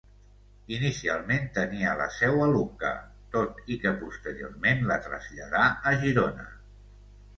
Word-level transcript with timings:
Inicialment 0.75 1.43
tenia 1.57 1.91
la 1.99 2.07
seu 2.15 2.41
a 2.47 2.49
Lucca 2.53 2.93
tot 3.35 3.61
i 3.75 3.77
que 3.85 3.93
posteriorment 4.03 4.85
la 4.93 5.01
traslladà 5.05 5.63
a 5.93 5.99
Girona. 6.05 6.49